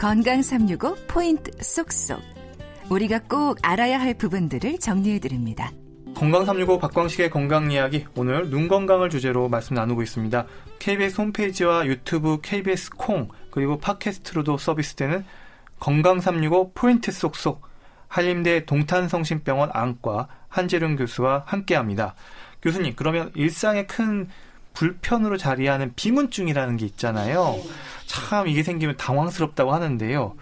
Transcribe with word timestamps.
건강 0.00 0.40
365 0.40 0.96
포인트 1.08 1.50
쏙쏙. 1.62 2.22
우리가 2.88 3.18
꼭 3.28 3.58
알아야 3.60 4.00
할 4.00 4.14
부분들을 4.14 4.78
정리해 4.78 5.18
드립니다. 5.18 5.70
건강 6.14 6.46
365 6.46 6.78
박광식의 6.78 7.28
건강 7.28 7.70
이야기 7.70 8.06
오늘 8.16 8.48
눈 8.48 8.66
건강을 8.66 9.10
주제로 9.10 9.50
말씀 9.50 9.74
나누고 9.74 10.00
있습니다. 10.00 10.46
KBS 10.78 11.20
홈페이지와 11.20 11.84
유튜브 11.84 12.40
KBS 12.40 12.92
콩 12.96 13.28
그리고 13.50 13.76
팟캐스트로도 13.76 14.56
서비스되는 14.56 15.22
건강 15.78 16.18
365 16.18 16.72
포인트 16.72 17.12
쏙쏙 17.12 17.60
한림대 18.08 18.64
동탄성심병원 18.64 19.68
안과 19.74 20.28
한재룡 20.48 20.96
교수와 20.96 21.42
함께합니다. 21.44 22.14
교수님 22.62 22.94
그러면 22.96 23.30
일상의 23.34 23.86
큰 23.86 24.28
불편으로 24.80 25.36
자리하는 25.36 25.92
비문증이라는 25.94 26.78
게 26.78 26.86
있잖아요. 26.86 27.60
참 28.06 28.48
이게 28.48 28.62
생기면 28.62 28.96
당황스럽다고 28.96 29.74
하는데요. 29.74 30.34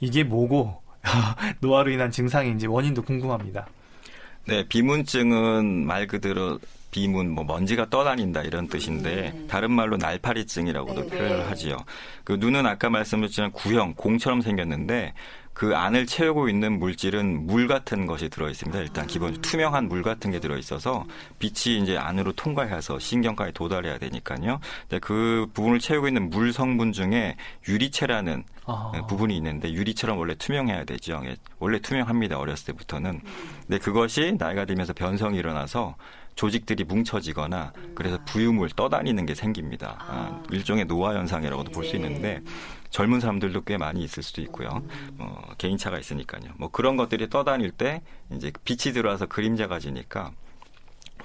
이게 0.00 0.24
뭐고 0.24 0.82
노화로 1.60 1.92
인한 1.92 2.10
증상인지 2.10 2.66
원인도 2.66 3.02
궁금합니다. 3.02 3.68
네, 4.46 4.66
비문증은 4.68 5.86
말 5.86 6.08
그대로 6.08 6.58
비문, 6.90 7.30
뭐 7.30 7.44
먼지가 7.44 7.88
떠다닌다 7.88 8.42
이런 8.42 8.66
뜻인데 8.66 9.14
네. 9.14 9.46
다른 9.46 9.70
말로 9.70 9.96
날파리증이라고도 9.96 11.02
네. 11.02 11.16
표현을 11.16 11.48
하지요. 11.48 11.76
그 12.24 12.32
눈은 12.32 12.66
아까 12.66 12.90
말씀드렸지만 12.90 13.52
구형, 13.52 13.94
공처럼 13.94 14.40
생겼는데 14.40 15.12
그 15.58 15.76
안을 15.76 16.06
채우고 16.06 16.48
있는 16.48 16.78
물질은 16.78 17.48
물 17.48 17.66
같은 17.66 18.06
것이 18.06 18.28
들어 18.28 18.48
있습니다. 18.48 18.78
일단 18.78 19.08
기본 19.08 19.32
투명한 19.42 19.88
물 19.88 20.04
같은 20.04 20.30
게 20.30 20.38
들어 20.38 20.56
있어서 20.56 21.04
빛이 21.40 21.82
이제 21.82 21.98
안으로 21.98 22.30
통과해서 22.30 23.00
신경까지 23.00 23.54
도달해야 23.54 23.98
되니까요. 23.98 24.60
근데 24.82 25.00
그 25.00 25.48
부분을 25.54 25.80
채우고 25.80 26.06
있는 26.06 26.30
물 26.30 26.52
성분 26.52 26.92
중에 26.92 27.34
유리체라는 27.66 28.44
아. 28.66 28.92
부분이 29.08 29.36
있는데 29.36 29.72
유리처럼 29.72 30.16
원래 30.16 30.36
투명해야 30.36 30.84
되죠. 30.84 31.22
예, 31.24 31.34
원래 31.58 31.80
투명합니다. 31.80 32.38
어렸을 32.38 32.66
때부터는. 32.66 33.20
근데 33.66 33.78
그것이 33.78 34.36
나이가 34.38 34.64
들면서 34.64 34.92
변성이 34.92 35.38
일어나서 35.38 35.96
조직들이 36.38 36.84
뭉쳐지거나 36.84 37.72
그래서 37.96 38.16
부유물 38.24 38.70
떠다니는 38.70 39.26
게 39.26 39.34
생깁니다. 39.34 39.96
아, 39.98 40.40
일종의 40.52 40.84
노화 40.84 41.14
현상이라고도 41.14 41.72
볼 41.72 41.84
수 41.84 41.96
있는데 41.96 42.40
젊은 42.90 43.18
사람들도 43.18 43.64
꽤 43.64 43.76
많이 43.76 44.04
있을 44.04 44.22
수도 44.22 44.40
있고요. 44.42 44.82
뭐 45.14 45.42
개인차가 45.58 45.98
있으니까요. 45.98 46.52
뭐 46.56 46.68
그런 46.70 46.96
것들이 46.96 47.28
떠다닐 47.28 47.72
때 47.72 48.02
이제 48.32 48.52
빛이 48.64 48.94
들어와서 48.94 49.26
그림자가 49.26 49.80
지니까 49.80 50.30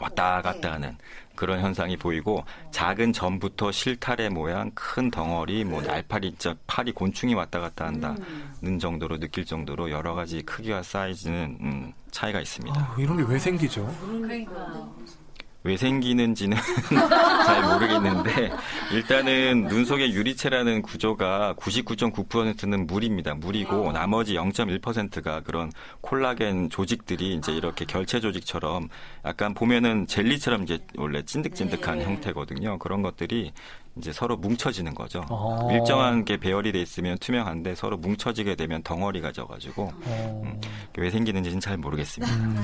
왔다 0.04 0.42
갔다 0.42 0.74
하는 0.74 0.98
그런 1.36 1.62
현상이 1.62 1.98
보이고 1.98 2.44
작은 2.72 3.14
점부터 3.14 3.72
실타래 3.72 4.30
모양 4.30 4.70
큰 4.76 5.10
덩어리 5.10 5.64
뭐 5.64 5.82
날파리 5.82 6.36
팔이 6.68 6.92
곤충이 6.92 7.34
왔다 7.34 7.60
갔다 7.60 7.86
한다는 7.88 8.80
정도로 8.80 9.18
느낄 9.20 9.46
정도로 9.46 9.90
여러 9.90 10.14
가지 10.14 10.44
크기와 10.44 10.84
사이즈는 10.84 11.58
음, 11.62 11.94
차이가 12.12 12.40
있습니다. 12.42 12.80
아, 12.80 12.96
이런 13.00 13.18
게 13.18 13.24
왜 13.24 13.40
생기죠? 13.40 13.86
그러니까. 14.02 14.92
왜 15.64 15.78
생기는지는 15.78 16.58
잘 17.46 17.64
모르겠는데 17.64 18.52
일단은 18.92 19.68
눈 19.70 19.86
속의 19.86 20.14
유리체라는 20.14 20.82
구조가 20.82 21.56
99.9%는 21.58 22.86
물입니다. 22.86 23.34
물이고 23.34 23.92
나머지 23.94 24.34
0.1%가 24.34 25.42
그런 25.42 25.72
콜라겐 26.02 26.70
조직들이 26.70 27.36
이제 27.36 27.54
이렇게 27.54 27.86
결체 27.86 28.20
조직처럼 28.20 28.90
약간 29.26 29.54
보면은 29.54 30.06
젤리처럼 30.08 30.64
이제 30.64 30.80
원래 30.98 31.24
찐득찐득한 31.24 32.00
네. 32.00 32.06
형태거든요. 32.06 32.78
그런 32.80 33.02
것들이 33.02 33.54
이제 33.98 34.12
서로 34.12 34.36
뭉쳐지는 34.38 34.96
거죠. 34.96 35.24
아. 35.30 35.68
일정한 35.72 36.26
게 36.26 36.38
배열이 36.38 36.72
돼 36.72 36.82
있으면 36.82 37.18
투명한데 37.20 37.76
서로 37.76 37.98
뭉쳐지게 37.98 38.56
되면 38.56 38.82
덩어리가 38.84 39.32
져가지고 39.32 39.92
아. 40.06 40.42
음, 40.44 40.60
왜 40.98 41.10
생기는지는 41.10 41.60
잘 41.60 41.78
모르겠습니다. 41.78 42.34
음, 42.36 42.56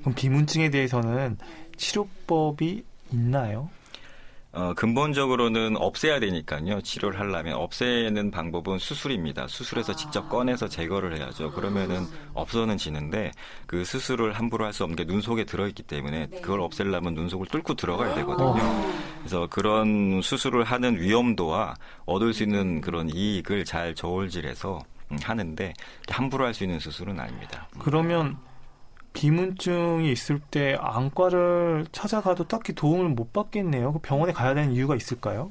그럼 0.00 0.14
비문증에 0.14 0.70
대해서는 0.70 1.36
치료법이 1.76 2.84
있나요? 3.12 3.68
어, 4.50 4.72
근본적으로는 4.74 5.76
없애야 5.76 6.20
되니까요. 6.20 6.80
치료를 6.80 7.20
하려면 7.20 7.54
없애는 7.54 8.30
방법은 8.30 8.78
수술입니다. 8.78 9.46
수술해서 9.46 9.94
직접 9.94 10.28
꺼내서 10.30 10.68
제거를 10.68 11.16
해야죠. 11.18 11.52
그러면은 11.52 12.06
없어는 12.34 12.78
지는데 12.78 13.30
그 13.66 13.84
수술을 13.84 14.32
함부로 14.32 14.64
할 14.64 14.72
수 14.72 14.84
없는 14.84 14.96
게 14.96 15.04
눈 15.04 15.20
속에 15.20 15.44
들어있기 15.44 15.82
때문에 15.84 16.28
그걸 16.42 16.60
없애려면 16.60 17.14
눈 17.14 17.28
속을 17.28 17.46
뚫고 17.48 17.74
들어가야 17.74 18.14
되거든요. 18.16 18.54
그래서 19.18 19.46
그런 19.50 20.20
수술을 20.22 20.64
하는 20.64 20.98
위험도와 21.00 21.74
얻을 22.06 22.32
수 22.32 22.42
있는 22.42 22.80
그런 22.80 23.08
이익을 23.10 23.64
잘 23.64 23.94
저울질해서 23.94 24.80
하는데 25.22 25.72
함부로 26.10 26.44
할 26.46 26.54
수 26.54 26.64
있는 26.64 26.78
수술은 26.80 27.18
아닙니다. 27.20 27.68
그러면 27.78 28.36
비문증이 29.12 30.10
있을 30.12 30.40
때 30.50 30.76
안과를 30.80 31.86
찾아가도 31.92 32.46
딱히 32.48 32.72
도움을 32.72 33.08
못 33.08 33.32
받겠네요. 33.32 33.92
그 33.94 33.98
병원에 34.00 34.32
가야 34.32 34.54
되는 34.54 34.72
이유가 34.72 34.94
있을까요? 34.96 35.50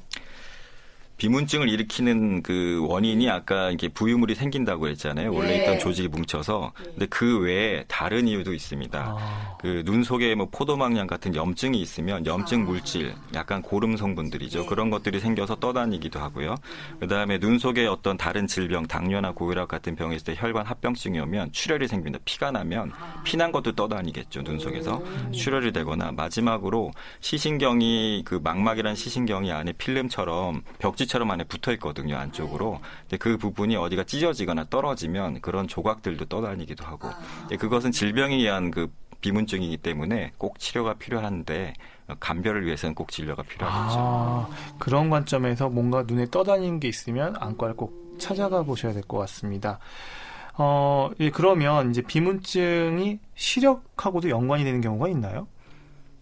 비문증을 1.17 1.67
일으키는 1.69 2.43
그 2.43 2.85
원인이 2.87 3.29
아까 3.29 3.71
이게 3.71 3.87
부유물이 3.87 4.35
생긴다고 4.35 4.87
했잖아요. 4.89 5.33
원래 5.33 5.57
네. 5.57 5.61
있던 5.63 5.79
조직이 5.79 6.07
뭉쳐서. 6.07 6.71
근데 6.75 7.07
그 7.07 7.39
외에 7.39 7.83
다른 7.87 8.27
이유도 8.27 8.53
있습니다. 8.53 9.15
아. 9.19 9.57
그눈 9.59 10.03
속에 10.03 10.35
뭐 10.35 10.47
포도막량 10.51 11.07
같은 11.07 11.35
염증이 11.35 11.81
있으면 11.81 12.25
염증 12.25 12.61
아. 12.61 12.65
물질, 12.65 13.15
약간 13.33 13.63
고름 13.63 13.97
성분들이죠. 13.97 14.61
네. 14.61 14.65
그런 14.67 14.91
것들이 14.91 15.19
생겨서 15.19 15.55
떠다니기도 15.55 16.19
하고요. 16.19 16.55
그다음에 16.99 17.39
눈 17.39 17.57
속에 17.57 17.87
어떤 17.87 18.15
다른 18.15 18.45
질병, 18.45 18.85
당뇨나 18.85 19.31
고혈압 19.31 19.67
같은 19.67 19.95
병이 19.95 20.15
있을 20.15 20.35
때 20.35 20.35
혈관 20.37 20.67
합병증이 20.67 21.19
오면 21.19 21.51
출혈이 21.51 21.87
생깁니다. 21.87 22.23
피가 22.25 22.51
나면 22.51 22.91
아. 22.95 23.21
피난 23.23 23.51
것도 23.51 23.71
떠다니겠죠. 23.71 24.43
눈 24.43 24.59
속에서 24.59 25.01
출혈이 25.31 25.71
되거나 25.71 26.11
마지막으로 26.11 26.91
시신경이 27.21 28.21
그 28.23 28.39
망막이란 28.43 28.93
시신경이 28.93 29.51
안에 29.51 29.71
필름처럼 29.73 30.61
벽지 30.77 31.06
벽지처럼 31.07 31.31
안에 31.31 31.45
붙어 31.45 31.71
있거든요 31.73 32.17
안쪽으로. 32.17 32.79
근데 33.01 33.17
그 33.17 33.37
부분이 33.37 33.75
어디가 33.75 34.03
찢어지거나 34.03 34.65
떨어지면 34.69 35.41
그런 35.41 35.67
조각들도 35.67 36.25
떠다니기도 36.25 36.85
하고. 36.85 37.09
그것은 37.57 37.91
질병에 37.91 38.35
의한 38.35 38.69
그 38.69 38.91
비문증이기 39.21 39.77
때문에 39.77 40.33
꼭 40.37 40.59
치료가 40.59 40.93
필요한데 40.93 41.73
감별을 42.19 42.65
위해서는 42.65 42.93
꼭 42.93 43.09
진료가 43.11 43.43
필요하겠죠. 43.43 43.95
아, 43.99 44.49
그런 44.77 45.09
관점에서 45.09 45.69
뭔가 45.69 46.03
눈에 46.03 46.27
떠다니는 46.29 46.79
게 46.79 46.87
있으면 46.87 47.35
안과를 47.39 47.75
꼭 47.75 48.15
찾아가 48.19 48.61
보셔야 48.63 48.93
될 48.93 49.01
것 49.03 49.17
같습니다. 49.19 49.79
어, 50.59 51.09
예, 51.19 51.29
그러면 51.29 51.91
이제 51.91 52.01
비문증이 52.01 53.19
시력하고도 53.35 54.29
연관이 54.29 54.63
되는 54.63 54.81
경우가 54.81 55.07
있나요? 55.09 55.47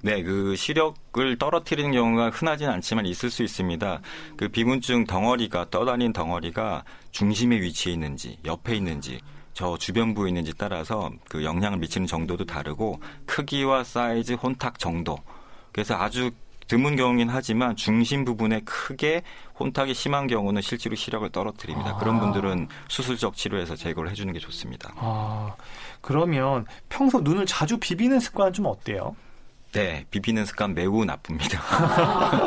네, 0.06 0.22
그 0.22 0.56
시력을 0.56 1.36
떨어뜨리는 1.40 1.92
경우가 1.92 2.30
흔하진 2.30 2.70
않지만 2.70 3.08
있을 3.08 3.32
수 3.32 3.42
있습니다. 3.42 4.02
그 4.38 4.50
비문증 4.50 5.06
덩어리가 5.08 5.72
떠다닌 5.72 6.14
덩어리가 6.14 6.84
중심에 7.10 7.60
위치해 7.60 7.94
있는지 7.94 8.38
옆에 8.46 8.76
있는지 8.76 9.20
저 9.54 9.76
주변부에 9.76 10.30
있는지 10.30 10.54
따라서 10.56 11.10
그 11.28 11.44
영향을 11.44 11.80
미치는 11.80 12.06
정도도 12.06 12.46
다르고 12.46 13.00
크기와 13.26 13.84
사이즈, 13.84 14.34
혼탁 14.34 14.78
정도. 14.78 15.18
그래서 15.72 15.96
아주 15.96 16.30
드문 16.68 16.98
경우긴 16.98 17.30
하지만 17.32 17.76
중심 17.76 18.26
부분에 18.26 18.60
크게 18.60 19.24
혼탁이 19.60 19.96
심한 19.96 20.28
경우는 20.28 20.62
실제로 20.62 20.96
시력을 20.96 21.32
떨어뜨립니다. 21.32 21.96
아. 21.96 21.98
그런 21.98 22.20
분들은 22.20 22.68
수술적 22.90 23.36
치료에서 23.36 23.76
제거를 23.76 24.12
해주는 24.12 24.32
게 24.32 24.38
좋습니다. 24.38 24.94
아, 24.98 25.56
그러면 26.02 26.68
평소 26.90 27.22
눈을 27.22 27.48
자주 27.48 27.80
비비는 27.80 28.20
습관은 28.20 28.54
좀 28.54 28.68
어때요? 28.68 29.16
네, 29.76 30.06
비비는 30.10 30.46
습관 30.46 30.74
매우 30.74 31.04
나쁩니다. 31.04 31.62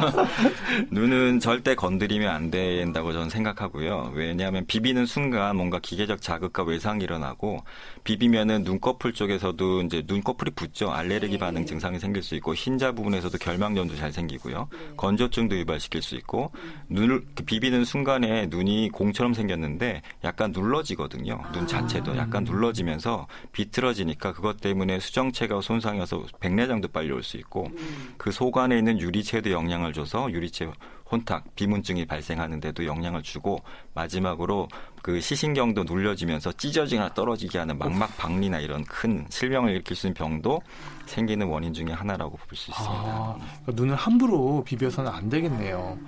눈은 0.91 1.41
절대 1.41 1.75
건드리면 1.75 2.27
안 2.27 2.51
된다고 2.51 3.13
저는 3.13 3.29
생각하고요. 3.29 4.13
왜냐하면 4.15 4.65
비비는 4.65 5.05
순간 5.05 5.55
뭔가 5.57 5.79
기계적 5.79 6.23
자극과 6.23 6.63
외상이 6.63 7.05
일어나고 7.05 7.63
비비면은 8.05 8.63
눈꺼풀 8.63 9.13
쪽에서도 9.13 9.83
이제 9.83 10.03
눈꺼풀이 10.07 10.53
붓죠. 10.53 10.91
알레르기 10.91 11.33
네. 11.35 11.39
반응 11.39 11.67
증상이 11.67 11.99
생길 11.99 12.23
수 12.23 12.35
있고 12.37 12.55
흰자 12.55 12.93
부분에서도 12.93 13.37
결막염도 13.37 13.97
잘 13.97 14.11
생기고요. 14.11 14.69
네. 14.73 14.79
건조증도 14.97 15.55
유발시킬 15.59 16.01
수 16.01 16.15
있고 16.15 16.51
눈을 16.89 17.21
그 17.35 17.45
비비는 17.45 17.85
순간에 17.85 18.47
눈이 18.47 18.89
공처럼 18.89 19.35
생겼는데 19.35 20.01
약간 20.25 20.53
눌러지거든요. 20.53 21.43
눈 21.53 21.67
자체도 21.67 22.17
약간 22.17 22.45
눌러지면서 22.45 23.27
비틀어지니까 23.53 24.33
그것 24.33 24.63
때문에 24.63 24.99
수정체가 24.99 25.61
손상이 25.61 26.01
어서 26.01 26.25
백내장도 26.41 26.89
빨리 26.89 27.18
올 27.19 27.23
수 27.23 27.37
있고 27.37 27.67
음. 27.67 28.15
그속 28.17 28.57
안에 28.57 28.79
있는 28.79 28.99
유리체에도 29.01 29.51
영향을 29.51 29.93
줘서 29.93 30.31
유리체 30.33 30.71
혼탁, 31.11 31.55
비문증이 31.55 32.05
발생하는데도 32.07 32.85
영향을 32.85 33.23
주고 33.23 33.61
마지막으로 33.95 34.69
그 35.03 35.21
시신경도 35.21 35.85
눌려지면서 35.85 36.53
찢어지거나 36.53 37.15
떨어지게 37.15 37.59
하는 37.59 37.79
망막 37.79 38.17
박리나 38.19 38.61
이런 38.61 38.85
큰 38.85 39.27
실명을 39.31 39.73
일으킬 39.73 39.97
수 39.97 40.07
있는 40.07 40.15
병도 40.15 40.61
생기는 41.07 41.47
원인 41.47 41.73
중의 41.73 41.95
하나라고 41.95 42.37
볼 42.37 42.57
수 42.57 42.71
있습니다. 42.71 42.95
아, 42.95 43.39
눈을 43.69 43.97
함부로 43.97 44.63
비벼서는 44.65 45.11
안 45.11 45.29
되겠네요. 45.31 45.99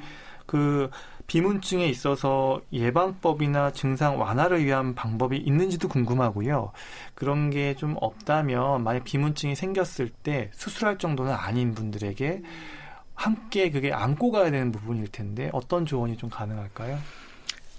그 0.46 0.90
비문증에 1.31 1.87
있어서 1.87 2.61
예방법이나 2.73 3.71
증상 3.71 4.19
완화를 4.21 4.65
위한 4.65 4.97
방법이 4.97 5.37
있는지도 5.37 5.87
궁금하고요. 5.87 6.73
그런 7.15 7.50
게 7.50 7.77
좀 7.79 7.94
없다면 8.00 8.82
만약 8.82 9.05
비문증이 9.05 9.55
생겼을 9.55 10.09
때 10.09 10.50
수술할 10.55 10.99
정도는 10.99 11.32
아닌 11.32 11.73
분들에게 11.73 12.43
함께 13.15 13.71
그게 13.71 13.93
안고 13.93 14.32
가야 14.32 14.50
되는 14.50 14.73
부분일 14.73 15.06
텐데 15.12 15.50
어떤 15.53 15.87
조언이 15.87 16.17
좀 16.17 16.31
가능할까요? 16.31 16.99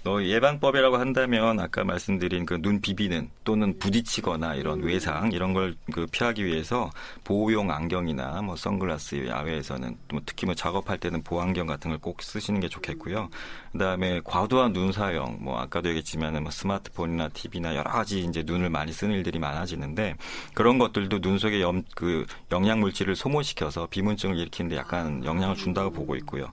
너 0.04 0.20
예방법이라고 0.22 0.96
한다면 0.96 1.60
아까 1.60 1.84
말씀드린 1.84 2.44
그 2.46 2.58
눈 2.62 2.80
비비는 2.80 3.30
또는 3.44 3.78
부딪히거나 3.78 4.54
이런 4.56 4.82
외상 4.82 5.30
이런 5.32 5.52
걸 5.54 5.74
그 5.92 6.06
피하기 6.06 6.44
위해서 6.44 6.90
보호용 7.24 7.70
안경이나 7.70 8.42
뭐 8.42 8.56
선글라스 8.56 9.26
야외에서는 9.28 9.96
뭐 10.12 10.20
특히 10.26 10.46
뭐 10.46 10.54
작업할 10.54 10.98
때는 10.98 11.22
보안경 11.22 11.66
같은 11.66 11.90
걸 11.90 11.98
꼭 12.00 12.22
쓰시는 12.22 12.60
게 12.60 12.68
좋겠고요. 12.68 13.28
그다음에 13.72 14.20
과도한 14.24 14.72
눈 14.72 14.90
사용 14.92 15.38
뭐 15.40 15.58
아까도 15.60 15.88
얘기했지만은 15.88 16.42
뭐 16.42 16.50
스마트폰이나 16.50 17.28
TV나 17.28 17.74
여러 17.76 17.90
가지 17.90 18.20
이제 18.20 18.42
눈을 18.44 18.70
많이 18.70 18.92
쓰는 18.92 19.14
일들이 19.14 19.38
많아지는데 19.38 20.16
그런 20.54 20.78
것들도 20.78 21.20
눈 21.20 21.38
속에 21.38 21.60
염, 21.62 21.82
그 21.94 22.26
영양 22.50 22.80
물질을 22.80 23.14
소모시켜서 23.16 23.86
비문증을 23.90 24.36
일으키는데 24.38 24.76
약간 24.76 25.24
영향을 25.24 25.54
준다고 25.56 25.90
보고 25.90 26.16
있고요. 26.16 26.50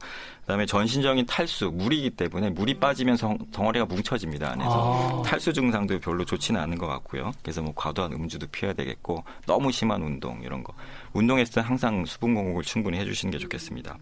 그다음에 0.50 0.66
전신적인 0.66 1.28
탈수, 1.28 1.70
물이기 1.72 2.10
때문에 2.10 2.50
물이 2.50 2.80
빠지면 2.80 3.18
성, 3.18 3.38
덩어리가 3.52 3.86
뭉쳐집니다. 3.86 4.54
안에서 4.54 5.20
아. 5.20 5.22
탈수 5.22 5.54
증상도 5.54 6.00
별로 6.00 6.26
좋지는 6.26 6.60
않은 6.62 6.80
것 6.80 6.88
같고요. 6.88 7.32
그래서 7.44 7.62
뭐 7.62 7.72
과도한 7.76 8.14
음주도 8.14 8.48
피해야 8.48 8.74
되겠고 8.74 9.24
너무 9.46 9.72
심한 9.72 10.02
운동 10.02 10.42
이런 10.42 10.64
거. 10.64 10.74
운동했을 11.14 11.54
때 11.54 11.62
항상 11.62 12.04
수분 12.04 12.34
공급을 12.34 12.64
충분히 12.64 12.98
해주시는 12.98 13.32
게 13.32 13.38
좋겠습니다. 13.38 14.00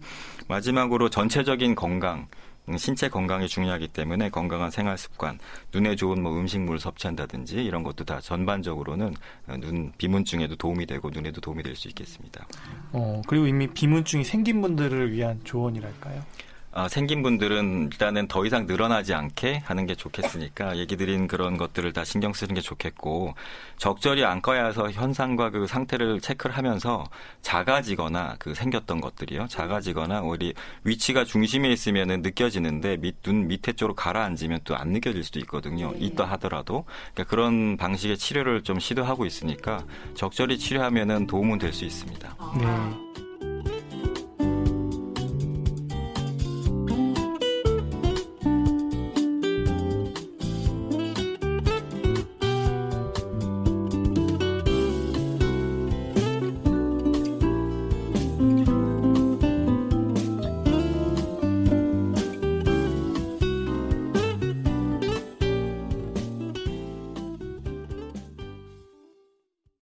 마지막으로 0.48 1.10
전체적인 1.10 1.74
건강. 1.74 2.26
음, 2.68 2.76
신체 2.76 3.08
건강이 3.08 3.48
중요하기 3.48 3.88
때문에 3.88 4.30
건강한 4.30 4.70
생활 4.70 4.98
습관, 4.98 5.38
눈에 5.72 5.96
좋은 5.96 6.22
뭐 6.22 6.32
음식물 6.38 6.78
섭취한다든지 6.78 7.64
이런 7.64 7.82
것도 7.82 8.04
다 8.04 8.20
전반적으로는 8.20 9.14
어, 9.48 9.56
눈 9.58 9.92
비문증에도 9.98 10.56
도움이 10.56 10.86
되고 10.86 11.10
눈에도 11.10 11.40
도움이 11.40 11.62
될 11.62 11.74
수 11.78 11.86
있겠습니다. 11.88 12.46
어, 12.92 13.22
그리고 13.28 13.46
이미 13.46 13.68
비문증이 13.68 14.24
생긴 14.24 14.60
분들을 14.60 15.12
위한 15.12 15.40
조언이랄까요? 15.44 16.22
아, 16.70 16.86
생긴 16.86 17.22
분들은 17.22 17.90
일단은 17.92 18.28
더 18.28 18.44
이상 18.44 18.66
늘어나지 18.66 19.14
않게 19.14 19.62
하는 19.64 19.86
게 19.86 19.94
좋겠으니까 19.94 20.76
얘기 20.76 20.96
드린 20.96 21.26
그런 21.26 21.56
것들을 21.56 21.92
다 21.92 22.04
신경 22.04 22.32
쓰는 22.32 22.54
게 22.54 22.60
좋겠고 22.60 23.34
적절히 23.78 24.22
안과에 24.24 24.60
와서 24.60 24.90
현상과 24.90 25.50
그 25.50 25.66
상태를 25.66 26.20
체크를 26.20 26.56
하면서 26.56 27.04
작아지거나 27.42 28.36
그 28.38 28.54
생겼던 28.54 29.00
것들이요. 29.00 29.46
작아지거나 29.48 30.20
오히려 30.22 30.52
위치가 30.84 31.24
중심에 31.24 31.70
있으면은 31.72 32.22
느껴지는데 32.22 32.98
밑, 32.98 33.22
눈 33.22 33.48
밑에 33.48 33.72
쪽으로 33.72 33.94
가라앉으면 33.94 34.60
또 34.64 34.74
안 34.78 34.90
느껴질 34.90 35.24
수도 35.24 35.40
있거든요. 35.40 35.92
있다 35.98 36.24
하더라도. 36.26 36.84
그러니까 37.14 37.30
그런 37.30 37.76
방식의 37.76 38.16
치료를 38.18 38.62
좀 38.62 38.78
시도하고 38.78 39.26
있으니까 39.26 39.84
적절히 40.14 40.56
치료하면은 40.58 41.26
도움은 41.26 41.58
될 41.58 41.72
수 41.72 41.84
있습니다. 41.84 42.36
네. 42.60 43.27